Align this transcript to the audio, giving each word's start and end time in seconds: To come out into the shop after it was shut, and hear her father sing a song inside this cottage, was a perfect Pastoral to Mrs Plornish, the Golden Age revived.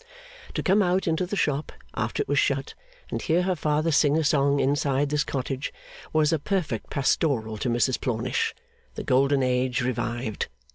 To 0.55 0.63
come 0.63 0.81
out 0.81 1.05
into 1.07 1.27
the 1.27 1.35
shop 1.35 1.71
after 1.93 2.23
it 2.23 2.27
was 2.27 2.39
shut, 2.39 2.73
and 3.11 3.21
hear 3.21 3.43
her 3.43 3.55
father 3.55 3.91
sing 3.91 4.17
a 4.17 4.23
song 4.23 4.59
inside 4.59 5.09
this 5.09 5.23
cottage, 5.23 5.71
was 6.11 6.33
a 6.33 6.39
perfect 6.39 6.89
Pastoral 6.89 7.55
to 7.57 7.69
Mrs 7.69 8.01
Plornish, 8.01 8.55
the 8.95 9.03
Golden 9.03 9.43
Age 9.43 9.81
revived. 9.83 10.47